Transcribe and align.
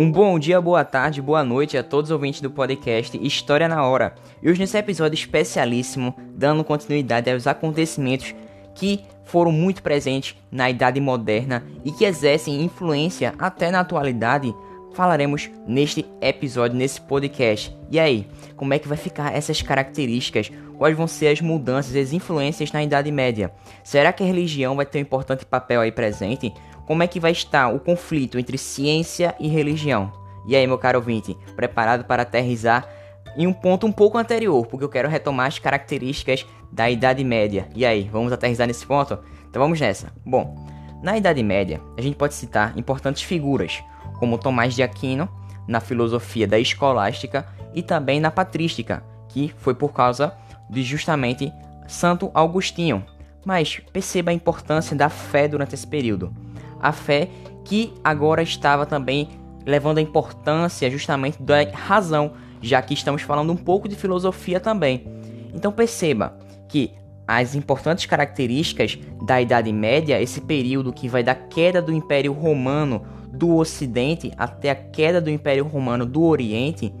Um 0.00 0.12
bom 0.12 0.38
dia, 0.38 0.60
boa 0.60 0.84
tarde, 0.84 1.20
boa 1.20 1.42
noite 1.42 1.76
a 1.76 1.82
todos 1.82 2.08
os 2.08 2.14
ouvintes 2.14 2.40
do 2.40 2.48
podcast 2.48 3.18
História 3.20 3.66
na 3.66 3.84
Hora. 3.84 4.14
E 4.40 4.48
hoje 4.48 4.60
nesse 4.60 4.78
episódio 4.78 5.16
especialíssimo, 5.16 6.14
dando 6.36 6.62
continuidade 6.62 7.28
aos 7.28 7.48
acontecimentos 7.48 8.32
que 8.76 9.00
foram 9.24 9.50
muito 9.50 9.82
presentes 9.82 10.36
na 10.52 10.70
Idade 10.70 11.00
Moderna 11.00 11.64
e 11.84 11.90
que 11.90 12.04
exercem 12.04 12.62
influência 12.62 13.34
até 13.40 13.72
na 13.72 13.80
atualidade, 13.80 14.54
falaremos 14.94 15.50
neste 15.66 16.06
episódio, 16.20 16.78
nesse 16.78 17.00
podcast. 17.00 17.76
E 17.90 17.98
aí, 17.98 18.24
como 18.56 18.74
é 18.74 18.78
que 18.78 18.86
vai 18.86 18.96
ficar 18.96 19.34
essas 19.34 19.62
características? 19.62 20.48
Quais 20.78 20.96
vão 20.96 21.08
ser 21.08 21.26
as 21.26 21.40
mudanças, 21.40 21.96
as 21.96 22.12
influências 22.12 22.70
na 22.70 22.84
Idade 22.84 23.10
Média? 23.10 23.52
Será 23.82 24.12
que 24.12 24.22
a 24.22 24.26
religião 24.26 24.76
vai 24.76 24.86
ter 24.86 24.98
um 24.98 25.02
importante 25.02 25.44
papel 25.44 25.80
aí 25.80 25.90
presente? 25.90 26.54
Como 26.88 27.02
é 27.02 27.06
que 27.06 27.20
vai 27.20 27.32
estar 27.32 27.68
o 27.68 27.78
conflito 27.78 28.38
entre 28.38 28.56
ciência 28.56 29.34
e 29.38 29.46
religião? 29.46 30.10
E 30.46 30.56
aí, 30.56 30.66
meu 30.66 30.78
caro 30.78 30.98
ouvinte, 31.00 31.36
preparado 31.54 32.06
para 32.06 32.22
aterrizar 32.22 32.88
em 33.36 33.46
um 33.46 33.52
ponto 33.52 33.86
um 33.86 33.92
pouco 33.92 34.16
anterior, 34.16 34.66
porque 34.66 34.86
eu 34.86 34.88
quero 34.88 35.06
retomar 35.06 35.48
as 35.48 35.58
características 35.58 36.46
da 36.72 36.88
Idade 36.88 37.22
Média. 37.22 37.68
E 37.74 37.84
aí, 37.84 38.08
vamos 38.10 38.32
aterrizar 38.32 38.66
nesse 38.66 38.86
ponto? 38.86 39.18
Então 39.50 39.60
vamos 39.60 39.78
nessa. 39.78 40.10
Bom, 40.24 40.66
na 41.02 41.14
Idade 41.14 41.42
Média, 41.42 41.78
a 41.94 42.00
gente 42.00 42.16
pode 42.16 42.32
citar 42.32 42.72
importantes 42.78 43.22
figuras, 43.22 43.84
como 44.18 44.38
Tomás 44.38 44.74
de 44.74 44.82
Aquino, 44.82 45.28
na 45.66 45.80
filosofia 45.80 46.48
da 46.48 46.58
escolástica 46.58 47.46
e 47.74 47.82
também 47.82 48.18
na 48.18 48.30
patrística, 48.30 49.04
que 49.28 49.52
foi 49.58 49.74
por 49.74 49.92
causa 49.92 50.32
de 50.70 50.82
justamente 50.82 51.52
Santo 51.86 52.30
Agostinho. 52.32 53.04
Mas 53.44 53.78
perceba 53.92 54.30
a 54.30 54.34
importância 54.34 54.96
da 54.96 55.10
fé 55.10 55.46
durante 55.46 55.74
esse 55.74 55.86
período. 55.86 56.47
A 56.80 56.92
fé 56.92 57.28
que 57.64 57.92
agora 58.02 58.42
estava 58.42 58.86
também 58.86 59.28
levando 59.64 59.98
a 59.98 60.02
importância 60.02 60.90
justamente 60.90 61.42
da 61.42 61.62
razão 61.72 62.32
já 62.60 62.80
que 62.82 62.94
estamos 62.94 63.22
falando 63.22 63.52
um 63.52 63.56
pouco 63.56 63.88
de 63.88 63.96
filosofia 63.96 64.60
também. 64.60 65.06
Então 65.54 65.72
perceba 65.72 66.36
que 66.68 66.92
as 67.26 67.54
importantes 67.54 68.06
características 68.06 68.98
da 69.24 69.40
Idade 69.40 69.72
Média, 69.72 70.20
esse 70.20 70.40
período 70.40 70.92
que 70.92 71.08
vai 71.08 71.22
da 71.22 71.34
queda 71.34 71.82
do 71.82 71.92
Império 71.92 72.32
Romano 72.32 73.04
do 73.30 73.56
Ocidente 73.56 74.32
até 74.36 74.70
a 74.70 74.74
queda 74.74 75.20
do 75.20 75.30
Império 75.30 75.66
Romano 75.66 76.06
do 76.06 76.22
Oriente, 76.22 76.92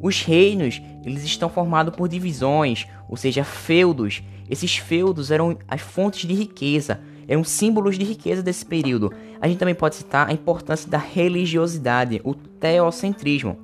os 0.00 0.22
reinos 0.22 0.80
eles 1.04 1.24
estão 1.24 1.48
formados 1.48 1.94
por 1.96 2.08
divisões, 2.08 2.86
ou 3.08 3.16
seja, 3.16 3.42
feudos. 3.42 4.22
Esses 4.48 4.76
feudos 4.76 5.30
eram 5.30 5.58
as 5.66 5.80
fontes 5.80 6.28
de 6.28 6.34
riqueza, 6.34 7.00
eram 7.26 7.44
símbolos 7.44 7.98
de 7.98 8.04
riqueza 8.04 8.42
desse 8.42 8.64
período. 8.64 9.12
A 9.40 9.48
gente 9.48 9.58
também 9.58 9.74
pode 9.74 9.96
citar 9.96 10.28
a 10.28 10.32
importância 10.32 10.90
da 10.90 10.98
religiosidade, 10.98 12.20
o 12.24 12.34
teocentrismo. 12.34 13.58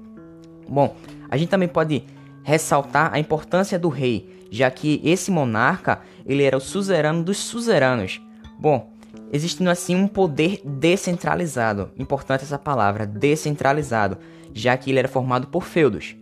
Bom, 0.69 0.95
a 1.29 1.37
gente 1.37 1.49
também 1.49 1.69
pode 1.69 2.05
ressaltar 2.43 3.13
a 3.13 3.19
importância 3.19 3.79
do 3.79 3.89
rei, 3.89 4.47
já 4.51 4.71
que 4.71 5.01
esse 5.05 5.31
monarca 5.31 6.01
ele 6.25 6.43
era 6.43 6.57
o 6.57 6.61
suzerano 6.61 7.23
dos 7.23 7.39
suzeranos. 7.39 8.21
Bom, 8.59 8.93
existindo 9.33 9.71
assim 9.71 9.95
um 9.95 10.09
poder 10.09 10.61
descentralizado, 10.65 11.91
importante 11.99 12.45
essa 12.45 12.59
palavra, 12.59 13.07
descentralizado, 13.07 14.19
já 14.53 14.77
que 14.77 14.91
ele 14.91 14.99
era 14.99 15.09
formado 15.09 15.49
por 15.49 15.65
feudos, 15.65 16.17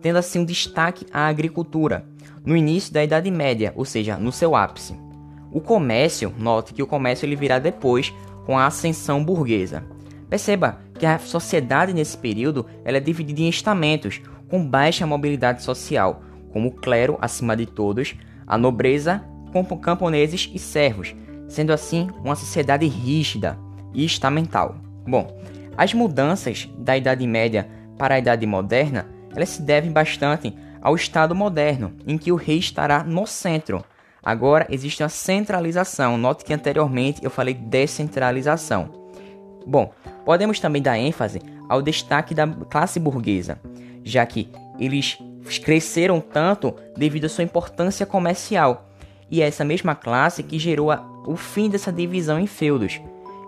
tendo 0.00 0.16
assim 0.16 0.40
um 0.40 0.44
destaque 0.44 1.06
à 1.12 1.26
agricultura, 1.26 2.04
no 2.44 2.56
início 2.56 2.92
da 2.92 3.02
Idade 3.02 3.30
Média, 3.30 3.72
ou 3.74 3.84
seja, 3.84 4.16
no 4.16 4.30
seu 4.30 4.54
ápice. 4.54 5.03
O 5.54 5.60
comércio, 5.60 6.34
note 6.36 6.74
que 6.74 6.82
o 6.82 6.86
comércio 6.86 7.24
ele 7.24 7.36
virá 7.36 7.60
depois 7.60 8.12
com 8.44 8.58
a 8.58 8.66
ascensão 8.66 9.24
burguesa. 9.24 9.84
Perceba 10.28 10.80
que 10.98 11.06
a 11.06 11.16
sociedade 11.16 11.94
nesse 11.94 12.18
período 12.18 12.66
ela 12.84 12.96
é 12.96 13.00
dividida 13.00 13.40
em 13.40 13.48
estamentos, 13.48 14.20
com 14.48 14.66
baixa 14.66 15.06
mobilidade 15.06 15.62
social, 15.62 16.22
como 16.52 16.70
o 16.70 16.72
clero 16.72 17.16
acima 17.20 17.56
de 17.56 17.66
todos, 17.66 18.16
a 18.44 18.58
nobreza, 18.58 19.24
camponeses 19.80 20.50
e 20.52 20.58
servos, 20.58 21.14
sendo 21.48 21.72
assim 21.72 22.08
uma 22.24 22.34
sociedade 22.34 22.88
rígida 22.88 23.56
e 23.94 24.04
estamental. 24.04 24.74
Bom, 25.06 25.40
as 25.76 25.94
mudanças 25.94 26.68
da 26.76 26.96
Idade 26.96 27.24
Média 27.28 27.68
para 27.96 28.16
a 28.16 28.18
Idade 28.18 28.44
Moderna 28.44 29.08
elas 29.36 29.50
se 29.50 29.62
devem 29.62 29.92
bastante 29.92 30.52
ao 30.82 30.96
Estado 30.96 31.32
moderno, 31.32 31.92
em 32.04 32.18
que 32.18 32.32
o 32.32 32.36
rei 32.36 32.58
estará 32.58 33.04
no 33.04 33.24
centro. 33.24 33.84
Agora 34.24 34.66
existe 34.70 35.02
uma 35.02 35.08
centralização. 35.08 36.16
Note 36.16 36.44
que 36.44 36.54
anteriormente 36.54 37.22
eu 37.22 37.30
falei 37.30 37.52
descentralização. 37.52 38.88
Bom, 39.66 39.92
podemos 40.24 40.58
também 40.58 40.80
dar 40.80 40.98
ênfase 40.98 41.40
ao 41.68 41.82
destaque 41.82 42.34
da 42.34 42.46
classe 42.46 42.98
burguesa, 42.98 43.58
já 44.02 44.24
que 44.24 44.50
eles 44.78 45.18
cresceram 45.62 46.20
tanto 46.20 46.74
devido 46.96 47.26
à 47.26 47.28
sua 47.28 47.44
importância 47.44 48.06
comercial, 48.06 48.88
e 49.30 49.42
é 49.42 49.46
essa 49.46 49.64
mesma 49.64 49.94
classe 49.94 50.42
que 50.42 50.58
gerou 50.58 50.90
a, 50.90 51.02
o 51.26 51.36
fim 51.36 51.68
dessa 51.68 51.92
divisão 51.92 52.38
em 52.38 52.46
feudos, 52.46 53.00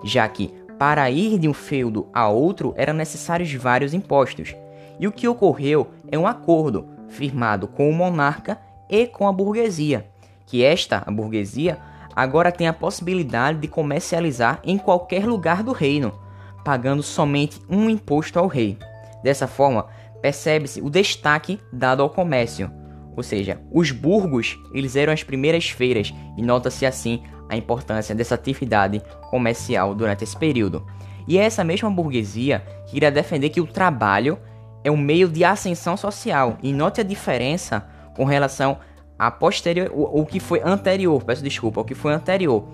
já 0.03 0.27
que 0.29 0.53
para 0.79 1.11
ir 1.11 1.39
de 1.39 1.49
um 1.49 1.55
feudo 1.55 2.07
a 2.13 2.29
outro 2.29 2.75
eram 2.77 2.95
necessários 2.95 3.53
vários 3.55 3.95
impostos. 3.95 4.55
E 4.99 5.07
o 5.07 5.13
que 5.13 5.29
ocorreu 5.29 5.89
é 6.11 6.19
um 6.19 6.27
acordo 6.27 6.87
firmado 7.09 7.69
com 7.69 7.89
o 7.89 7.93
monarca 7.93 8.59
e 8.89 9.07
com 9.07 9.29
a 9.29 9.33
burguesia, 9.33 10.07
que 10.47 10.65
esta, 10.65 11.03
a 11.05 11.11
burguesia, 11.11 11.79
agora 12.15 12.53
tem 12.53 12.69
a 12.69 12.73
possibilidade 12.73 13.59
de 13.59 13.69
comercializar 13.69 14.61
em 14.65 14.79
qualquer 14.79 15.27
lugar 15.27 15.63
do 15.63 15.73
reino, 15.73 16.19
pagando 16.65 17.03
somente 17.03 17.61
um 17.69 17.91
imposto 17.91 18.39
ao 18.39 18.47
rei. 18.47 18.79
Dessa 19.23 19.47
forma, 19.47 19.87
percebe-se 20.23 20.81
o 20.81 20.89
destaque 20.89 21.61
dado 21.73 22.03
ao 22.03 22.11
comércio, 22.11 22.71
ou 23.17 23.23
seja, 23.23 23.61
os 23.73 23.91
burgos 23.91 24.59
eles 24.73 24.95
eram 24.95 25.13
as 25.13 25.23
primeiras 25.23 25.69
feiras 25.71 26.13
e 26.37 26.43
nota-se 26.43 26.85
assim 26.85 27.23
a 27.49 27.57
importância 27.57 28.15
dessa 28.15 28.35
atividade 28.35 29.03
comercial 29.31 29.95
durante 29.95 30.25
esse 30.25 30.37
período. 30.37 30.87
E 31.27 31.39
é 31.39 31.45
essa 31.45 31.65
mesma 31.65 31.91
burguesia 31.91 32.65
que 32.87 32.97
irá 32.97 33.11
defender 33.11 33.51
que 33.51 33.61
o 33.61 33.67
trabalho 33.67 34.39
é 34.85 34.91
um 34.91 34.97
meio 34.97 35.29
de 35.29 35.45
ascensão 35.45 35.97
social. 35.97 36.59
E 36.63 36.73
note 36.73 37.01
a 37.01 37.05
diferença 37.05 37.87
com 38.15 38.25
relação 38.25 38.79
a 39.19 39.31
posterior, 39.31 39.91
o, 39.93 40.21
o 40.21 40.27
que 40.27 40.41
foi 40.41 40.61
anterior, 40.65 41.23
peço 41.23 41.43
desculpa, 41.43 41.81
o 41.81 41.85
que 41.85 41.95
foi 41.95 42.13
anterior, 42.13 42.65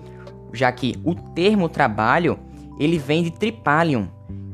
já 0.51 0.71
que 0.71 0.95
o 1.03 1.15
termo 1.15 1.69
trabalho 1.69 2.39
ele 2.79 2.97
vem 2.97 3.23
de 3.23 3.31
tripalium, 3.31 4.07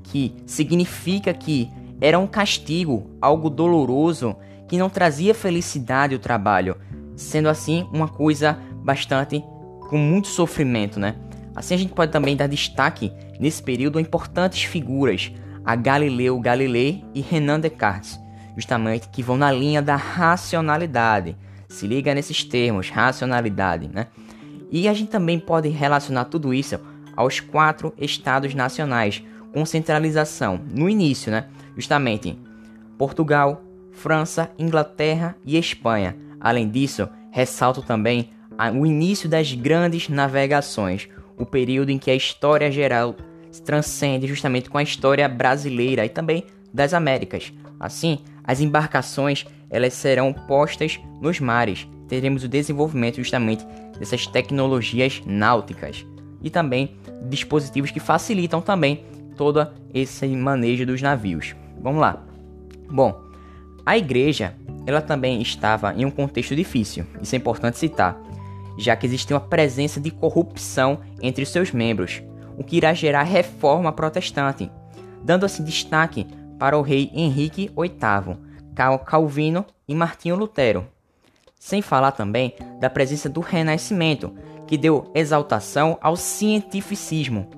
que 0.03 0.35
significa 0.45 1.33
que 1.33 1.69
era 2.01 2.17
um 2.17 2.27
castigo, 2.27 3.09
algo 3.21 3.49
doloroso, 3.49 4.35
que 4.67 4.77
não 4.77 4.89
trazia 4.89 5.33
felicidade 5.33 6.13
ao 6.13 6.19
trabalho, 6.19 6.77
sendo 7.15 7.49
assim 7.49 7.87
uma 7.91 8.07
coisa 8.07 8.57
bastante 8.83 9.43
com 9.89 9.97
muito 9.97 10.27
sofrimento, 10.27 10.99
né? 10.99 11.15
Assim 11.55 11.73
a 11.73 11.77
gente 11.77 11.93
pode 11.93 12.11
também 12.11 12.35
dar 12.35 12.47
destaque 12.47 13.11
nesse 13.39 13.61
período 13.61 13.97
a 13.97 14.01
importantes 14.01 14.63
figuras, 14.63 15.31
a 15.65 15.75
Galileu 15.75 16.39
Galilei 16.39 17.03
e 17.13 17.21
Renan 17.21 17.59
Descartes, 17.59 18.19
justamente 18.55 19.09
que 19.09 19.23
vão 19.23 19.35
na 19.35 19.51
linha 19.51 19.81
da 19.81 19.95
racionalidade. 19.95 21.35
Se 21.69 21.87
liga 21.87 22.13
nesses 22.13 22.43
termos, 22.43 22.89
racionalidade, 22.89 23.87
né? 23.87 24.07
E 24.69 24.87
a 24.87 24.93
gente 24.93 25.09
também 25.09 25.39
pode 25.39 25.69
relacionar 25.69 26.25
tudo 26.25 26.53
isso 26.53 26.79
aos 27.15 27.39
quatro 27.39 27.93
estados 27.97 28.53
nacionais, 28.53 29.23
com 29.53 29.65
centralização 29.65 30.59
no 30.69 30.89
início, 30.89 31.31
né? 31.31 31.45
Justamente 31.75 32.37
Portugal, 32.97 33.63
França, 33.91 34.51
Inglaterra 34.59 35.35
e 35.45 35.57
Espanha. 35.57 36.15
Além 36.39 36.69
disso, 36.69 37.07
ressalto 37.31 37.81
também 37.81 38.29
o 38.75 38.85
início 38.85 39.29
das 39.29 39.53
grandes 39.53 40.09
navegações, 40.09 41.07
o 41.37 41.45
período 41.45 41.89
em 41.89 41.97
que 41.97 42.11
a 42.11 42.15
história 42.15 42.69
geral 42.69 43.15
se 43.51 43.61
transcende 43.61 44.27
justamente 44.27 44.69
com 44.69 44.77
a 44.77 44.83
história 44.83 45.27
brasileira 45.27 46.05
e 46.05 46.09
também 46.09 46.43
das 46.73 46.93
Américas. 46.93 47.53
Assim, 47.79 48.19
as 48.49 48.61
embarcações 48.61 49.45
elas 49.69 49.93
serão 49.93 50.33
postas 50.33 50.99
nos 51.21 51.39
mares. 51.39 51.87
Teremos 52.07 52.43
o 52.43 52.47
desenvolvimento 52.47 53.17
justamente 53.17 53.63
dessas 53.99 54.25
tecnologias 54.25 55.21
náuticas 55.23 56.03
e 56.41 56.49
também 56.49 56.95
dispositivos 57.29 57.91
que 57.91 57.99
facilitam 57.99 58.59
também 58.59 59.03
todo 59.37 59.67
esse 59.93 60.25
manejo 60.29 60.83
dos 60.83 60.99
navios. 60.99 61.55
Vamos 61.79 62.01
lá. 62.01 62.25
Bom, 62.89 63.21
a 63.85 63.95
igreja 63.95 64.55
ela 64.87 64.99
também 64.99 65.39
estava 65.43 65.93
em 65.93 66.03
um 66.03 66.09
contexto 66.09 66.55
difícil, 66.55 67.05
isso 67.21 67.35
é 67.35 67.37
importante 67.37 67.77
citar, 67.77 68.19
já 68.79 68.95
que 68.95 69.05
existia 69.05 69.35
uma 69.35 69.47
presença 69.47 70.01
de 70.01 70.09
corrupção 70.09 71.01
entre 71.21 71.45
seus 71.45 71.71
membros, 71.71 72.23
o 72.57 72.63
que 72.63 72.77
irá 72.77 72.95
gerar 72.95 73.21
reforma 73.21 73.91
protestante, 73.91 74.71
dando 75.23 75.45
assim 75.45 75.63
destaque 75.63 76.25
para 76.59 76.77
o 76.77 76.81
rei 76.81 77.09
Henrique 77.13 77.71
VIII, 77.75 78.37
Calvino 79.05 79.65
e 79.87 79.95
Martinho 79.95 80.35
Lutero. 80.35 80.85
Sem 81.57 81.81
falar 81.81 82.11
também 82.11 82.53
da 82.79 82.89
presença 82.89 83.29
do 83.29 83.39
Renascimento, 83.39 84.33
que 84.67 84.77
deu 84.77 85.09
exaltação 85.15 85.97
ao 86.01 86.15
cientificismo. 86.15 87.49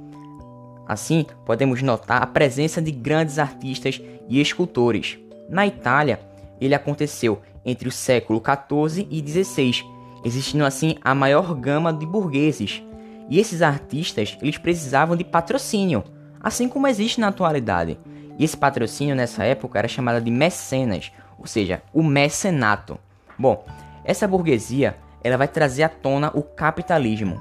Assim, 0.88 1.26
podemos 1.46 1.82
notar 1.82 2.22
a 2.22 2.28
presença 2.28 2.82
de 2.82 2.92
grandes 2.92 3.38
artistas 3.38 4.02
e 4.30 4.40
escultores. 4.40 5.20
Na 5.50 5.68
Itália, 5.68 6.20
ele 6.60 6.74
aconteceu 6.74 7.42
entre 7.66 7.88
o 7.88 7.92
século 7.92 8.42
XIV 8.42 9.08
e 9.10 9.20
XVI, 9.20 9.84
existindo 10.24 10.66
assim 10.66 10.96
a 11.02 11.14
maior 11.14 11.54
gama 11.56 11.94
de 11.94 12.06
burgueses. 12.06 12.84
E 13.30 13.40
esses 13.40 13.62
artistas, 13.62 14.38
eles 14.42 14.58
precisavam 14.58 15.16
de 15.16 15.24
patrocínio, 15.24 16.04
assim 16.40 16.68
como 16.68 16.88
existe 16.88 17.20
na 17.20 17.28
atualidade. 17.28 17.98
E 18.38 18.44
esse 18.44 18.58
patrocínio 18.58 19.16
nessa 19.16 19.44
época 19.44 19.80
era 19.80 19.88
chamado 19.88 20.24
de 20.24 20.32
mecenas, 20.32 21.12
ou 21.38 21.46
seja, 21.48 21.82
o 21.94 22.04
mecenato. 22.04 23.00
Bom, 23.38 23.66
essa 24.04 24.28
burguesia, 24.28 24.96
ela 25.24 25.38
vai 25.38 25.48
trazer 25.48 25.84
à 25.84 25.90
tona 25.90 26.32
o 26.34 26.42
capitalismo, 26.42 27.40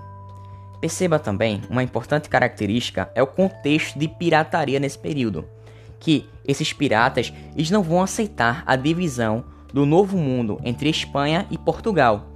Perceba 0.80 1.18
também 1.18 1.60
uma 1.68 1.82
importante 1.82 2.28
característica 2.28 3.10
é 3.14 3.22
o 3.22 3.26
contexto 3.26 3.98
de 3.98 4.08
pirataria 4.08 4.80
nesse 4.80 4.98
período, 4.98 5.44
que 5.98 6.26
esses 6.46 6.72
piratas 6.72 7.32
eles 7.54 7.70
não 7.70 7.82
vão 7.82 8.02
aceitar 8.02 8.64
a 8.66 8.74
divisão 8.76 9.44
do 9.72 9.84
Novo 9.84 10.16
Mundo 10.16 10.58
entre 10.64 10.88
Espanha 10.88 11.46
e 11.50 11.58
Portugal, 11.58 12.30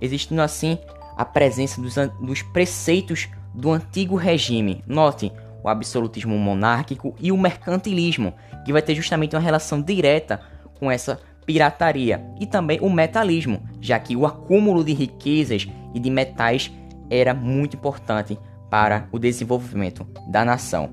existindo 0.00 0.40
assim 0.40 0.78
a 1.16 1.24
presença 1.24 1.80
dos, 1.80 1.96
dos 2.20 2.40
preceitos 2.40 3.28
do 3.52 3.72
antigo 3.72 4.14
regime. 4.14 4.84
Note 4.86 5.32
o 5.62 5.68
absolutismo 5.68 6.36
monárquico 6.36 7.14
e 7.20 7.32
o 7.32 7.38
mercantilismo, 7.38 8.34
que 8.64 8.72
vai 8.72 8.82
ter 8.82 8.94
justamente 8.94 9.34
uma 9.34 9.42
relação 9.42 9.80
direta 9.80 10.40
com 10.78 10.90
essa 10.90 11.20
pirataria, 11.44 12.22
e 12.38 12.46
também 12.46 12.78
o 12.80 12.90
metalismo, 12.90 13.62
já 13.80 13.98
que 13.98 14.14
o 14.14 14.26
acúmulo 14.26 14.84
de 14.84 14.92
riquezas 14.92 15.66
e 15.94 15.98
de 15.98 16.10
metais 16.10 16.70
era 17.10 17.32
muito 17.32 17.74
importante 17.74 18.38
para 18.70 19.08
o 19.10 19.18
desenvolvimento 19.18 20.06
da 20.28 20.44
nação. 20.44 20.90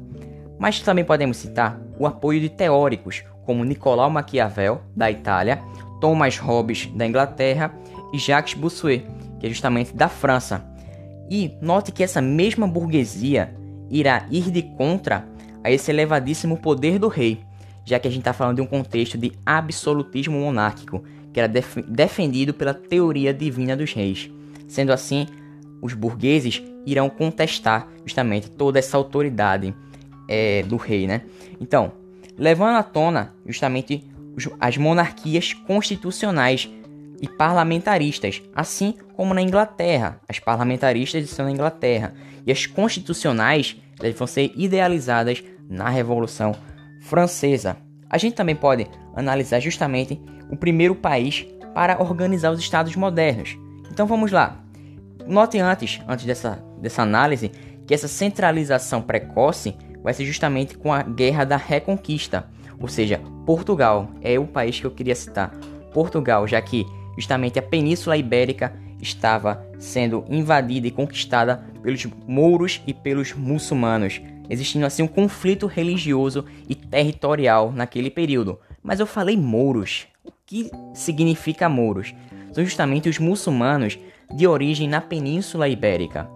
Mas 0.57 0.79
também 0.79 1.03
podemos 1.03 1.37
citar 1.37 1.77
o 1.99 2.07
apoio 2.07 2.39
de 2.39 2.47
teóricos 2.47 3.23
como 3.45 3.65
Nicolau 3.65 4.09
Maquiavel, 4.09 4.81
da 4.95 5.11
Itália, 5.11 5.61
Thomas 5.99 6.37
Hobbes, 6.37 6.87
da 6.95 7.05
Inglaterra, 7.05 7.73
e 8.13 8.17
Jacques 8.17 8.53
Bossuet, 8.53 9.05
que 9.39 9.47
é 9.47 9.49
justamente 9.49 9.93
da 9.93 10.07
França. 10.07 10.65
E 11.29 11.57
note 11.61 11.91
que 11.91 12.03
essa 12.03 12.21
mesma 12.21 12.67
burguesia 12.67 13.53
irá 13.89 14.25
ir 14.31 14.51
de 14.51 14.61
contra 14.61 15.27
a 15.63 15.71
esse 15.71 15.91
elevadíssimo 15.91 16.57
poder 16.57 16.99
do 16.99 17.07
rei, 17.07 17.39
já 17.83 17.99
que 17.99 18.07
a 18.07 18.11
gente 18.11 18.21
está 18.21 18.33
falando 18.33 18.57
de 18.57 18.61
um 18.61 18.67
contexto 18.67 19.17
de 19.17 19.31
absolutismo 19.45 20.39
monárquico, 20.39 21.03
que 21.33 21.39
era 21.39 21.47
def 21.47 21.77
defendido 21.87 22.53
pela 22.53 22.73
teoria 22.73 23.33
divina 23.33 23.75
dos 23.75 23.93
reis. 23.93 24.29
Sendo 24.67 24.91
assim, 24.91 25.27
os 25.81 25.93
burgueses 25.93 26.63
irão 26.85 27.09
contestar 27.09 27.87
justamente 28.05 28.49
toda 28.49 28.79
essa 28.79 28.97
autoridade 28.97 29.73
é, 30.27 30.63
do 30.63 30.77
rei, 30.77 31.07
né? 31.07 31.21
Então, 31.59 31.91
levando 32.37 32.77
à 32.77 32.83
tona 32.83 33.33
justamente 33.45 34.03
as 34.59 34.77
monarquias 34.77 35.53
constitucionais 35.53 36.69
e 37.21 37.27
parlamentaristas, 37.27 38.41
assim 38.55 38.93
como 39.15 39.33
na 39.33 39.41
Inglaterra, 39.41 40.19
as 40.27 40.39
parlamentaristas 40.39 41.23
estão 41.23 41.45
na 41.45 41.51
Inglaterra 41.51 42.13
e 42.45 42.51
as 42.51 42.65
constitucionais 42.65 43.75
elas 43.99 44.15
vão 44.15 44.27
ser 44.27 44.51
idealizadas 44.55 45.43
na 45.69 45.89
Revolução 45.89 46.55
Francesa. 47.01 47.77
A 48.09 48.17
gente 48.17 48.35
também 48.35 48.55
pode 48.55 48.87
analisar 49.15 49.59
justamente 49.59 50.21
o 50.49 50.57
primeiro 50.57 50.95
país 50.95 51.45
para 51.73 52.01
organizar 52.01 52.51
os 52.51 52.59
estados 52.59 52.95
modernos. 52.95 53.57
Então 53.91 54.05
vamos 54.05 54.31
lá. 54.31 54.63
Note 55.25 55.57
antes, 55.59 56.01
antes 56.07 56.25
dessa, 56.25 56.63
dessa 56.79 57.01
análise, 57.01 57.51
que 57.87 57.93
essa 57.93 58.07
centralização 58.07 59.01
precoce 59.01 59.75
vai 60.03 60.13
ser 60.13 60.25
justamente 60.25 60.77
com 60.77 60.93
a 60.93 61.01
Guerra 61.01 61.43
da 61.43 61.57
Reconquista, 61.57 62.47
ou 62.79 62.87
seja, 62.87 63.21
Portugal 63.45 64.09
é 64.21 64.37
o 64.37 64.45
país 64.45 64.79
que 64.79 64.85
eu 64.85 64.91
queria 64.91 65.15
citar. 65.15 65.51
Portugal, 65.93 66.47
já 66.47 66.61
que 66.61 66.85
justamente 67.17 67.59
a 67.59 67.61
Península 67.61 68.17
Ibérica 68.17 68.73
estava 69.01 69.65
sendo 69.77 70.25
invadida 70.29 70.87
e 70.87 70.91
conquistada 70.91 71.63
pelos 71.81 72.05
mouros 72.27 72.81
e 72.87 72.93
pelos 72.93 73.33
muçulmanos, 73.33 74.21
existindo 74.49 74.85
assim 74.85 75.03
um 75.03 75.07
conflito 75.07 75.67
religioso 75.67 76.45
e 76.67 76.75
territorial 76.75 77.71
naquele 77.71 78.09
período. 78.09 78.59
Mas 78.81 78.99
eu 78.99 79.05
falei 79.05 79.37
mouros. 79.37 80.07
O 80.23 80.31
que 80.45 80.69
significa 80.93 81.69
mouros? 81.69 82.13
São 82.51 82.63
justamente 82.63 83.09
os 83.09 83.19
muçulmanos 83.19 83.97
de 84.33 84.47
origem 84.47 84.87
na 84.87 85.01
Península 85.01 85.67
Ibérica. 85.67 86.29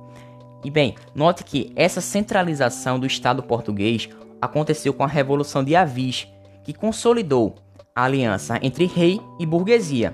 E 0.64 0.70
bem, 0.70 0.96
note 1.16 1.44
que 1.44 1.72
essa 1.76 2.02
centralização 2.02 3.00
do 3.00 3.08
Estado 3.08 3.42
português 3.42 4.10
aconteceu 4.42 4.94
com 4.94 5.04
a 5.04 5.08
Revolução 5.08 5.64
de 5.64 5.76
Avis, 5.76 6.28
que 6.64 6.74
consolidou 6.74 7.56
a 7.96 8.04
aliança 8.04 8.60
entre 8.62 8.86
rei 8.86 9.20
e 9.40 9.46
burguesia. 9.46 10.14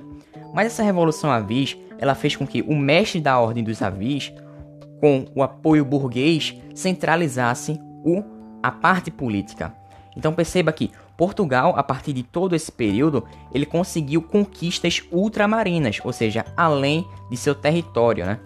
Mas 0.55 0.67
essa 0.67 0.83
Revolução 0.83 1.29
Avis, 1.29 1.75
ela 1.99 2.15
fez 2.15 2.37
com 2.37 2.47
que 2.47 2.61
o 2.61 2.73
mestre 2.73 3.19
da 3.19 3.37
Ordem 3.37 3.61
dos 3.61 3.81
Avis, 3.81 4.31
com 5.01 5.25
o 5.35 5.43
apoio 5.43 5.83
burguês, 5.83 6.55
centralizasse 6.73 7.77
o, 8.05 8.23
a 8.63 8.71
parte 8.71 9.11
política. 9.11 9.75
Então 10.15 10.31
perceba 10.33 10.71
que 10.71 10.91
Portugal, 11.17 11.73
a 11.75 11.83
partir 11.83 12.13
de 12.13 12.23
todo 12.23 12.55
esse 12.55 12.71
período, 12.71 13.25
ele 13.53 13.65
conseguiu 13.65 14.21
conquistas 14.21 15.03
ultramarinas, 15.11 15.99
ou 16.05 16.13
seja, 16.13 16.45
além 16.55 17.05
de 17.29 17.35
seu 17.35 17.53
território, 17.53 18.25
né? 18.25 18.39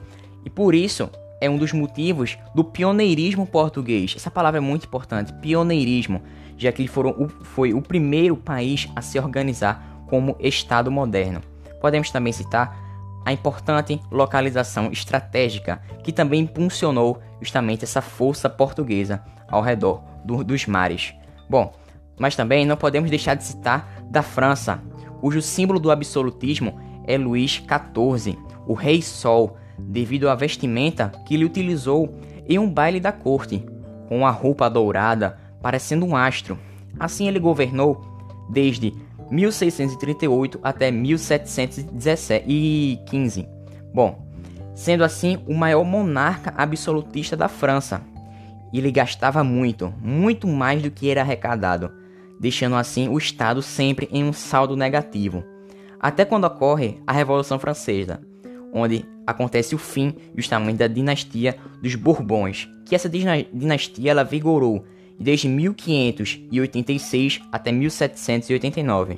E 0.43 0.49
por 0.49 0.73
isso 0.73 1.11
é 1.39 1.47
um 1.47 1.57
dos 1.57 1.73
motivos 1.73 2.39
do 2.55 2.63
pioneirismo 2.63 3.45
português. 3.45 4.15
Essa 4.15 4.31
palavra 4.31 4.57
é 4.57 4.61
muito 4.61 4.87
importante, 4.87 5.31
pioneirismo, 5.33 6.23
já 6.57 6.71
que 6.71 6.81
ele 6.81 6.89
foram, 6.89 7.27
foi 7.43 7.71
o 7.71 7.83
primeiro 7.83 8.35
país 8.35 8.89
a 8.95 9.01
se 9.03 9.19
organizar 9.19 10.03
como 10.07 10.35
Estado 10.39 10.89
moderno. 10.89 11.48
Podemos 11.79 12.11
também 12.11 12.33
citar 12.33 12.77
a 13.25 13.33
importante 13.33 14.01
localização 14.11 14.91
estratégica 14.91 15.81
que 16.03 16.11
também 16.11 16.41
impulsionou 16.41 17.21
justamente 17.41 17.83
essa 17.83 18.01
força 18.01 18.49
portuguesa 18.49 19.23
ao 19.47 19.61
redor 19.61 20.03
do, 20.25 20.43
dos 20.43 20.65
mares. 20.65 21.13
Bom, 21.49 21.73
mas 22.17 22.35
também 22.35 22.65
não 22.65 22.77
podemos 22.77 23.09
deixar 23.09 23.35
de 23.35 23.43
citar 23.43 24.03
da 24.09 24.21
França, 24.21 24.81
cujo 25.21 25.41
símbolo 25.41 25.79
do 25.79 25.91
absolutismo 25.91 26.79
é 27.05 27.17
Luís 27.17 27.53
XIV, 27.53 28.37
o 28.67 28.73
Rei 28.73 29.01
Sol, 29.01 29.57
devido 29.77 30.29
à 30.29 30.35
vestimenta 30.35 31.11
que 31.25 31.33
ele 31.33 31.45
utilizou 31.45 32.13
em 32.47 32.59
um 32.59 32.69
baile 32.69 32.99
da 32.99 33.11
corte, 33.11 33.65
com 34.07 34.25
a 34.25 34.31
roupa 34.31 34.69
dourada, 34.69 35.37
parecendo 35.61 36.05
um 36.05 36.15
astro. 36.15 36.57
Assim 36.99 37.27
ele 37.27 37.39
governou 37.39 38.01
desde 38.49 38.93
1638 39.31 40.59
até 40.63 40.91
1715. 40.91 43.47
Bom, 43.93 44.27
sendo 44.75 45.03
assim 45.03 45.37
o 45.47 45.53
maior 45.53 45.83
monarca 45.83 46.53
absolutista 46.57 47.37
da 47.37 47.47
França. 47.47 48.01
Ele 48.73 48.91
gastava 48.91 49.43
muito, 49.43 49.93
muito 50.01 50.47
mais 50.47 50.81
do 50.81 50.91
que 50.91 51.09
era 51.09 51.21
arrecadado 51.21 51.99
deixando 52.39 52.75
assim 52.75 53.09
o 53.09 53.17
Estado 53.17 53.61
sempre 53.61 54.07
em 54.11 54.23
um 54.23 54.31
saldo 54.31 54.75
negativo. 54.75 55.43
Até 55.99 56.23
quando 56.23 56.45
ocorre 56.45 56.97
a 57.05 57.11
Revolução 57.11 57.59
Francesa, 57.59 58.21
onde 58.73 59.05
acontece 59.27 59.75
o 59.75 59.77
fim 59.77 60.15
justamente 60.35 60.77
da 60.77 60.87
dinastia 60.87 61.57
dos 61.81 61.95
Bourbons, 61.95 62.69
que 62.85 62.95
essa 62.95 63.09
dinastia 63.09 64.11
ela 64.11 64.23
vigorou 64.23 64.85
desde 65.19 65.49
1586 65.49 67.41
até 67.51 67.71
1789. 67.71 69.17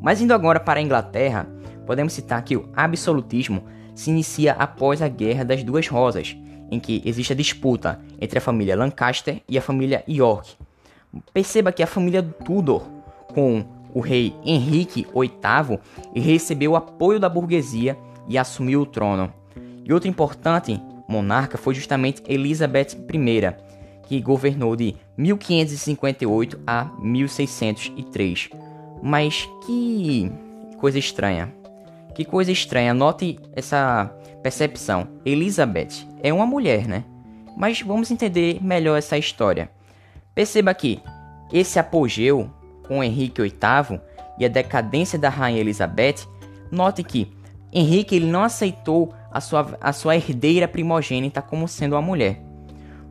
Mas 0.00 0.22
indo 0.22 0.32
agora 0.32 0.58
para 0.58 0.80
a 0.80 0.82
Inglaterra, 0.82 1.46
podemos 1.84 2.14
citar 2.14 2.42
que 2.42 2.56
o 2.56 2.66
absolutismo 2.74 3.64
se 3.94 4.08
inicia 4.08 4.52
após 4.54 5.02
a 5.02 5.08
Guerra 5.08 5.44
das 5.44 5.62
Duas 5.62 5.86
Rosas, 5.88 6.34
em 6.70 6.80
que 6.80 7.02
existe 7.04 7.34
a 7.34 7.36
disputa 7.36 8.00
entre 8.18 8.38
a 8.38 8.40
família 8.40 8.74
Lancaster 8.74 9.42
e 9.46 9.58
a 9.58 9.62
família 9.62 10.02
York. 10.08 10.54
Perceba 11.34 11.70
que 11.70 11.82
a 11.82 11.86
família 11.86 12.22
Tudor, 12.22 12.82
com 13.34 13.62
o 13.92 14.00
rei 14.00 14.34
Henrique 14.42 15.06
VIII, 15.14 15.78
recebeu 16.14 16.72
o 16.72 16.76
apoio 16.76 17.20
da 17.20 17.28
burguesia 17.28 17.94
e 18.26 18.38
assumiu 18.38 18.80
o 18.80 18.86
trono. 18.86 19.30
E 19.84 19.92
outro 19.92 20.08
importante 20.08 20.80
monarca 21.06 21.58
foi 21.58 21.74
justamente 21.74 22.22
Elizabeth 22.26 22.96
I, 23.12 23.65
que 24.06 24.20
governou 24.20 24.74
de 24.74 24.96
1558 25.16 26.60
a 26.66 26.84
1603. 26.98 28.50
Mas 29.02 29.48
que 29.66 30.30
coisa 30.78 30.98
estranha. 30.98 31.52
Que 32.14 32.24
coisa 32.24 32.50
estranha. 32.50 32.94
Note 32.94 33.38
essa 33.52 34.10
percepção. 34.42 35.08
Elizabeth 35.24 36.06
é 36.22 36.32
uma 36.32 36.46
mulher, 36.46 36.86
né? 36.86 37.04
Mas 37.56 37.82
vamos 37.82 38.10
entender 38.10 38.62
melhor 38.62 38.96
essa 38.96 39.18
história. 39.18 39.70
Perceba 40.34 40.72
que 40.72 41.00
esse 41.52 41.78
apogeu 41.78 42.50
com 42.86 43.02
Henrique 43.02 43.42
VIII 43.42 44.00
e 44.38 44.44
a 44.44 44.48
decadência 44.48 45.18
da 45.18 45.28
rainha 45.28 45.60
Elizabeth, 45.60 46.26
note 46.70 47.02
que 47.02 47.32
Henrique 47.72 48.14
ele 48.14 48.26
não 48.26 48.42
aceitou 48.42 49.12
a 49.30 49.40
sua, 49.40 49.76
a 49.80 49.92
sua 49.92 50.16
herdeira 50.16 50.68
primogênita 50.68 51.42
como 51.42 51.66
sendo 51.66 51.94
uma 51.94 52.02
mulher. 52.02 52.40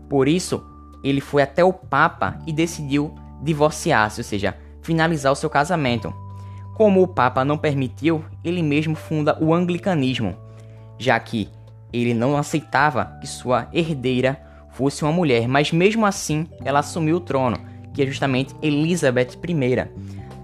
Por 0.10 0.28
isso, 0.28 0.64
ele 1.10 1.22
foi 1.22 1.44
até 1.44 1.64
o 1.64 1.72
Papa 1.72 2.40
e 2.48 2.52
decidiu 2.52 3.14
divorciar-se, 3.42 4.20
ou 4.20 4.24
seja, 4.24 4.56
finalizar 4.82 5.32
o 5.32 5.36
seu 5.36 5.50
casamento. 5.50 6.14
Como 6.76 7.02
o 7.02 7.08
Papa 7.08 7.46
não 7.46 7.58
permitiu, 7.58 8.26
ele 8.44 8.62
mesmo 8.62 8.96
funda 8.96 9.38
o 9.42 9.54
anglicanismo, 9.54 10.36
já 10.98 11.20
que 11.20 11.50
ele 11.94 12.14
não 12.14 12.36
aceitava 12.36 13.18
que 13.22 13.28
sua 13.28 13.70
herdeira 13.72 14.42
fosse 14.72 15.04
uma 15.04 15.12
mulher, 15.12 15.48
mas 15.48 15.72
mesmo 15.72 16.06
assim 16.06 16.48
ela 16.64 16.80
assumiu 16.80 17.18
o 17.18 17.22
trono, 17.22 17.58
que 17.94 18.02
é 18.02 18.06
justamente 18.06 18.56
Elizabeth 18.62 19.38
I. 19.48 19.88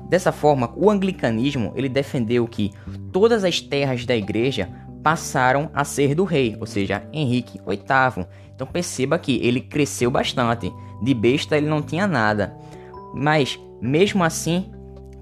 Dessa 0.07 0.31
forma, 0.31 0.71
o 0.75 0.89
anglicanismo 0.89 1.73
ele 1.75 1.89
defendeu 1.89 2.47
que 2.47 2.71
todas 3.11 3.43
as 3.43 3.59
terras 3.59 4.05
da 4.05 4.15
igreja 4.15 4.69
passaram 5.03 5.69
a 5.73 5.83
ser 5.83 6.13
do 6.15 6.23
rei, 6.23 6.55
ou 6.59 6.65
seja, 6.65 7.03
Henrique 7.11 7.59
VIII. 7.65 8.25
Então 8.61 8.71
perceba 8.71 9.17
que 9.17 9.39
ele 9.41 9.59
cresceu 9.59 10.11
bastante. 10.11 10.71
De 11.01 11.15
besta 11.15 11.57
ele 11.57 11.67
não 11.67 11.81
tinha 11.81 12.05
nada. 12.05 12.55
Mas 13.11 13.59
mesmo 13.81 14.23
assim, 14.23 14.71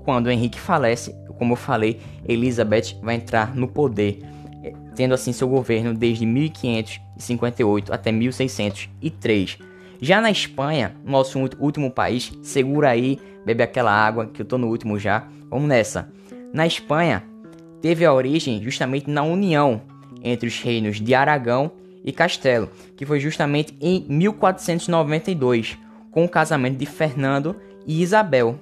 quando 0.04 0.30
Henrique 0.30 0.60
falece, 0.60 1.16
como 1.38 1.54
eu 1.54 1.56
falei, 1.56 2.02
Elizabeth 2.28 3.00
vai 3.02 3.16
entrar 3.16 3.56
no 3.56 3.66
poder, 3.66 4.20
eh, 4.62 4.74
tendo 4.94 5.14
assim 5.14 5.32
seu 5.32 5.48
governo 5.48 5.94
desde 5.94 6.26
1558 6.26 7.94
até 7.94 8.12
1603. 8.12 9.58
Já 10.02 10.20
na 10.20 10.30
Espanha, 10.30 10.94
nosso 11.06 11.40
último 11.60 11.90
país, 11.90 12.34
segura 12.44 12.90
aí, 12.90 13.18
bebe 13.46 13.64
aquela 13.64 13.94
água 13.94 14.26
que 14.26 14.42
eu 14.42 14.46
tô 14.46 14.58
no 14.58 14.68
último 14.68 15.00
já. 15.00 15.26
Vamos 15.50 15.70
nessa. 15.70 16.12
Na 16.54 16.68
Espanha, 16.68 17.24
teve 17.82 18.04
a 18.04 18.14
origem 18.14 18.62
justamente 18.62 19.10
na 19.10 19.24
união 19.24 19.82
entre 20.22 20.50
os 20.50 20.60
reinos 20.62 21.00
de 21.00 21.16
Aragão 21.16 21.72
e 22.04 22.12
Castelo, 22.12 22.70
que 22.96 23.06
foi 23.06 23.20
justamente 23.20 23.76
em 23.82 24.06
1492, 24.08 25.78
com 26.12 26.26
o 26.26 26.30
casamento 26.30 26.78
de 26.78 26.86
Fernando 26.86 27.56
e 27.86 28.02
Isabel, 28.02 28.60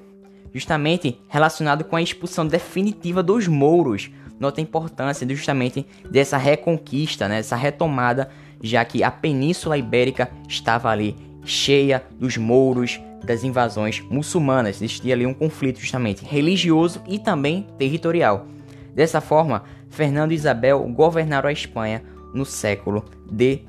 justamente 0.53 1.19
relacionado 1.27 1.83
com 1.83 1.95
a 1.95 2.01
expulsão 2.01 2.47
definitiva 2.47 3.21
dos 3.21 3.47
mouros. 3.47 4.09
Nota 4.39 4.61
a 4.61 4.63
importância 4.63 5.27
justamente 5.29 5.85
dessa 6.09 6.37
reconquista, 6.37 7.27
né, 7.27 7.39
essa 7.39 7.55
retomada, 7.55 8.29
já 8.61 8.83
que 8.85 9.03
a 9.03 9.11
Península 9.11 9.77
Ibérica 9.77 10.29
estava 10.47 10.89
ali 10.89 11.15
cheia 11.43 12.03
dos 12.19 12.37
mouros, 12.37 12.99
das 13.23 13.43
invasões 13.43 14.01
muçulmanas. 14.09 14.81
Existia 14.81 15.13
ali 15.13 15.25
um 15.25 15.33
conflito 15.33 15.79
justamente 15.79 16.23
religioso 16.25 17.01
e 17.07 17.17
também 17.17 17.67
territorial. 17.77 18.47
Dessa 18.93 19.21
forma, 19.21 19.63
Fernando 19.89 20.31
e 20.31 20.35
Isabel 20.35 20.79
governaram 20.89 21.49
a 21.49 21.53
Espanha 21.53 22.03
no 22.33 22.45
século 22.45 23.03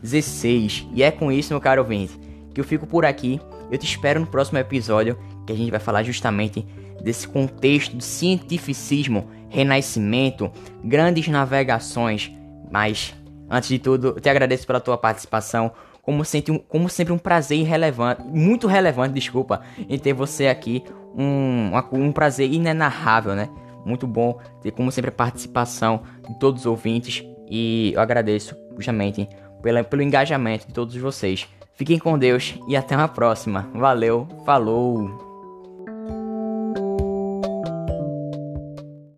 XVI. 0.05 0.89
E 0.93 1.03
é 1.03 1.11
com 1.11 1.31
isso, 1.31 1.53
meu 1.53 1.61
caro 1.61 1.83
ouvinte, 1.83 2.19
que 2.55 2.61
eu 2.61 2.65
fico 2.65 2.87
por 2.87 3.05
aqui. 3.05 3.41
Eu 3.71 3.79
te 3.79 3.87
espero 3.87 4.21
no 4.21 4.27
próximo 4.27 4.59
episódio, 4.59 5.19
que 5.47 5.53
a 5.53 5.57
gente 5.57 5.71
vai 5.71 5.81
falar 5.81 6.03
justamente 6.03 6.67
desse 7.03 7.29
contexto 7.29 7.97
de 7.97 8.05
cientificismo, 8.05 9.29
renascimento, 9.49 10.51
grandes 10.83 11.29
navegações. 11.29 12.33
Mas, 12.71 13.15
antes 13.49 13.69
de 13.69 13.79
tudo, 13.79 14.09
eu 14.09 14.21
te 14.21 14.29
agradeço 14.29 14.67
pela 14.67 14.81
tua 14.81 14.99
participação 14.99 15.73
como 16.09 16.25
sempre, 16.25 16.59
como 16.69 16.89
sempre 16.89 17.13
um 17.13 17.19
prazer 17.19 17.67
relevante, 17.67 18.23
muito 18.23 18.67
relevante, 18.67 19.13
desculpa, 19.13 19.61
em 19.77 19.99
ter 19.99 20.15
você 20.15 20.47
aqui, 20.47 20.83
um, 21.15 21.71
um 21.93 22.11
prazer 22.13 22.51
inenarrável, 22.51 23.35
né? 23.35 23.51
Muito 23.85 24.07
bom 24.07 24.39
ter, 24.63 24.71
como 24.71 24.91
sempre, 24.91 25.11
a 25.11 25.13
participação 25.13 26.03
de 26.27 26.39
todos 26.39 26.63
os 26.63 26.67
ouvintes 26.67 27.23
e 27.51 27.93
eu 27.95 28.01
agradeço 28.01 28.57
justamente 28.77 29.29
pelo 29.63 30.03
engajamento 30.03 30.67
de 30.67 30.75
todos 30.75 30.97
vocês. 30.97 31.47
Fiquem 31.75 31.99
com 31.99 32.19
Deus 32.19 32.55
e 32.69 32.77
até 32.77 32.97
uma 32.97 33.09
próxima. 33.09 33.69
Valeu, 33.75 34.27
falou! 34.45 35.28